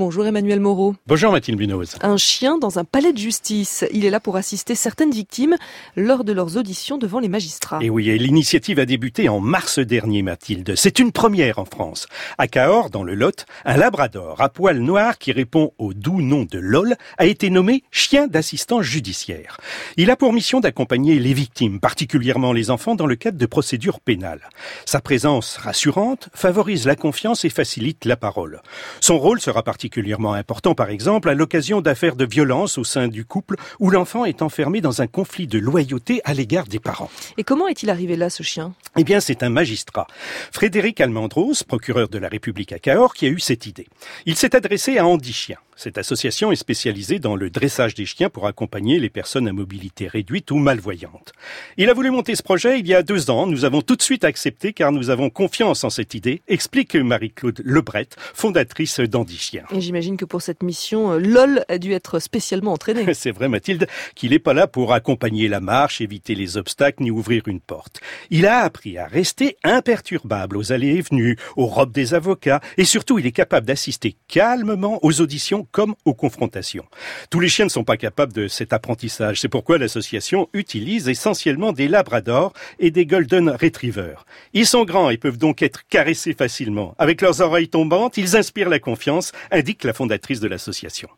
[0.00, 0.94] Bonjour Emmanuel Moreau.
[1.06, 1.96] Bonjour Mathilde Bunoz.
[2.00, 3.84] Un chien dans un palais de justice.
[3.92, 5.56] Il est là pour assister certaines victimes
[5.94, 7.80] lors de leurs auditions devant les magistrats.
[7.82, 10.72] Et oui, l'initiative a débuté en mars dernier, Mathilde.
[10.74, 12.06] C'est une première en France.
[12.38, 16.46] À Cahors, dans le Lot, un labrador à poil noir qui répond au doux nom
[16.50, 19.58] de LOL a été nommé chien d'assistance judiciaire.
[19.98, 24.00] Il a pour mission d'accompagner les victimes, particulièrement les enfants, dans le cadre de procédures
[24.00, 24.48] pénales.
[24.86, 28.62] Sa présence rassurante favorise la confiance et facilite la parole.
[29.02, 33.24] Son rôle sera particulièrement important, par exemple, à l'occasion d'affaires de violence au sein du
[33.24, 37.10] couple où l'enfant est enfermé dans un conflit de loyauté à l'égard des parents.
[37.36, 38.74] Et comment est-il arrivé là, ce chien?
[38.96, 40.06] Eh bien, c'est un magistrat,
[40.52, 43.86] Frédéric Almandros, procureur de la République à Cahors, qui a eu cette idée.
[44.26, 45.56] Il s'est adressé à Andy Chien.
[45.82, 50.08] Cette association est spécialisée dans le dressage des chiens pour accompagner les personnes à mobilité
[50.08, 51.32] réduite ou malvoyantes.
[51.78, 53.46] Il a voulu monter ce projet il y a deux ans.
[53.46, 57.62] Nous avons tout de suite accepté car nous avons confiance en cette idée, explique Marie-Claude
[57.64, 59.64] Lebret, fondatrice d'Andy Chien.
[59.74, 63.14] Et j'imagine que pour cette mission, euh, LOL a dû être spécialement entraîné.
[63.14, 67.10] C'est vrai Mathilde qu'il n'est pas là pour accompagner la marche, éviter les obstacles ni
[67.10, 68.02] ouvrir une porte.
[68.28, 72.84] Il a appris à rester imperturbable aux allées et venues, aux robes des avocats et
[72.84, 76.84] surtout il est capable d'assister calmement aux auditions comme aux confrontations.
[77.30, 79.40] Tous les chiens ne sont pas capables de cet apprentissage.
[79.40, 84.24] C'est pourquoi l'association utilise essentiellement des labradors et des golden retrievers.
[84.52, 86.94] Ils sont grands et peuvent donc être caressés facilement.
[86.98, 91.08] Avec leurs oreilles tombantes, ils inspirent la confiance, indique la fondatrice de l'association.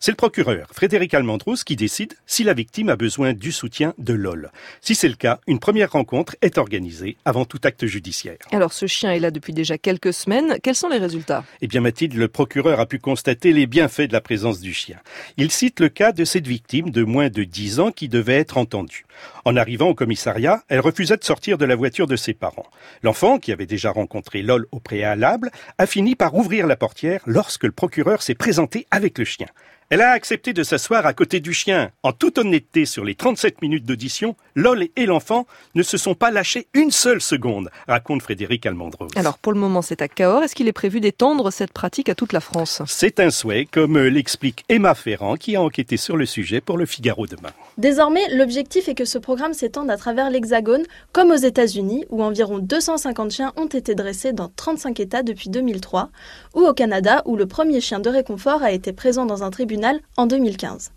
[0.00, 4.14] C'est le procureur, Frédéric Almandros, qui décide si la victime a besoin du soutien de
[4.14, 4.50] LOL.
[4.80, 8.38] Si c'est le cas, une première rencontre est organisée avant tout acte judiciaire.
[8.52, 10.56] Alors ce chien est là depuis déjà quelques semaines.
[10.62, 11.44] Quels sont les résultats?
[11.60, 14.98] Eh bien Mathilde, le procureur a pu constater les bienfaits de la présence du chien.
[15.36, 18.58] Il cite le cas de cette victime de moins de 10 ans qui devait être
[18.58, 19.04] entendue.
[19.44, 22.66] En arrivant au commissariat, elle refusait de sortir de la voiture de ses parents.
[23.02, 27.64] L'enfant, qui avait déjà rencontré LOL au préalable, a fini par ouvrir la portière lorsque
[27.64, 29.48] le procureur s'est présenté avec le chien.
[29.90, 31.92] Elle a accepté de s'asseoir à côté du chien.
[32.02, 36.30] En toute honnêteté, sur les 37 minutes d'audition, Lol et l'enfant ne se sont pas
[36.30, 39.08] lâchés une seule seconde, raconte Frédéric Almandros.
[39.16, 40.42] Alors pour le moment, c'est à Cahors.
[40.42, 42.82] Est-ce qu'il est prévu d'étendre cette pratique à toute la France?
[42.86, 46.84] C'est un souhait, comme l'explique Emma Ferrand, qui a enquêté sur le sujet pour le
[46.84, 47.52] Figaro demain.
[47.78, 52.58] Désormais, l'objectif est que ce programme s'étende à travers l'Hexagone, comme aux États-Unis, où environ
[52.58, 56.10] 250 chiens ont été dressés dans 35 États depuis 2003,
[56.54, 60.00] ou au Canada, où le premier chien de réconfort a été présent dans un tribunal
[60.16, 60.90] en 2015.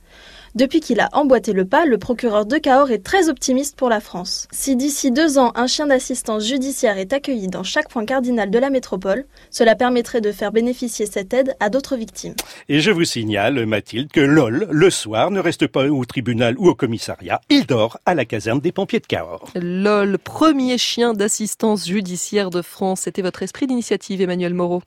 [0.53, 4.01] Depuis qu'il a emboîté le pas, le procureur de Cahors est très optimiste pour la
[4.01, 4.49] France.
[4.51, 8.59] Si d'ici deux ans, un chien d'assistance judiciaire est accueilli dans chaque point cardinal de
[8.59, 12.33] la métropole, cela permettrait de faire bénéficier cette aide à d'autres victimes.
[12.67, 16.67] Et je vous signale, Mathilde, que LOL, le soir, ne reste pas au tribunal ou
[16.67, 17.39] au commissariat.
[17.49, 19.49] Il dort à la caserne des pompiers de Cahors.
[19.55, 23.01] LOL, premier chien d'assistance judiciaire de France.
[23.01, 24.79] C'était votre esprit d'initiative, Emmanuel Moreau.